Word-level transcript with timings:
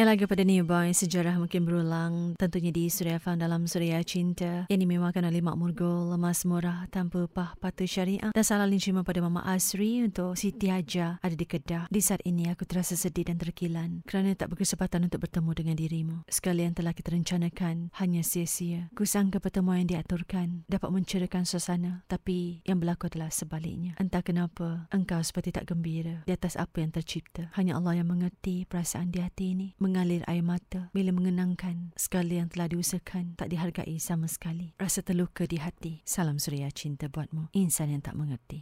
Eh 0.00 0.08
lagi 0.08 0.24
pada 0.24 0.40
New 0.48 0.64
Boy, 0.64 0.96
sejarah 0.96 1.36
mungkin 1.36 1.68
berulang 1.68 2.32
tentunya 2.40 2.72
di 2.72 2.88
Suria 2.88 3.20
Fan 3.20 3.36
dalam 3.36 3.68
Suria 3.68 4.00
Cinta 4.00 4.64
yang 4.72 4.80
dimewakan 4.80 5.28
oleh 5.28 5.44
Mak 5.44 5.60
Murgul, 5.60 6.16
lemas 6.16 6.48
murah 6.48 6.88
tanpa 6.88 7.28
pah 7.28 7.52
patu 7.60 7.84
syariah 7.84 8.32
dan 8.32 8.40
salah 8.40 8.64
lincima 8.64 9.04
pada 9.04 9.20
Mama 9.20 9.44
Asri 9.44 10.00
untuk 10.00 10.40
Siti 10.40 10.72
Haja 10.72 11.20
ada 11.20 11.36
di 11.36 11.44
Kedah. 11.44 11.92
Di 11.92 12.00
saat 12.00 12.24
ini 12.24 12.48
aku 12.48 12.64
terasa 12.64 12.96
sedih 12.96 13.28
dan 13.28 13.36
terkilan 13.36 14.00
kerana 14.08 14.32
tak 14.32 14.56
berkesempatan 14.56 15.04
untuk 15.04 15.28
bertemu 15.28 15.50
dengan 15.52 15.76
dirimu. 15.76 16.16
Sekali 16.32 16.64
yang 16.64 16.72
telah 16.72 16.96
kita 16.96 17.12
rencanakan 17.12 17.92
hanya 18.00 18.24
sia-sia. 18.24 18.88
Kusangka 18.96 19.36
pertemuan 19.36 19.84
yang 19.84 20.00
diaturkan 20.00 20.64
dapat 20.64 20.88
mencerahkan 20.96 21.44
suasana 21.44 22.08
tapi 22.08 22.64
yang 22.64 22.80
berlaku 22.80 23.12
adalah 23.12 23.28
sebaliknya. 23.28 24.00
Entah 24.00 24.24
kenapa 24.24 24.88
engkau 24.96 25.20
seperti 25.20 25.52
tak 25.52 25.68
gembira 25.68 26.24
di 26.24 26.32
atas 26.32 26.56
apa 26.56 26.80
yang 26.80 26.88
tercipta. 26.88 27.52
Hanya 27.52 27.76
Allah 27.76 28.00
yang 28.00 28.08
mengerti 28.08 28.64
perasaan 28.64 29.12
di 29.12 29.20
hati 29.20 29.52
ini 29.52 29.68
mengalir 29.90 30.22
air 30.30 30.46
mata 30.46 30.86
bila 30.94 31.10
mengenangkan 31.10 31.90
sekali 31.98 32.38
yang 32.38 32.46
telah 32.46 32.70
diusahakan 32.70 33.34
tak 33.34 33.50
dihargai 33.50 33.98
sama 33.98 34.30
sekali. 34.30 34.78
Rasa 34.78 35.02
terluka 35.02 35.50
di 35.50 35.58
hati. 35.58 35.98
Salam 36.06 36.38
suria 36.38 36.70
cinta 36.70 37.10
buatmu, 37.10 37.50
insan 37.58 37.90
yang 37.90 38.02
tak 38.06 38.14
mengerti. 38.14 38.58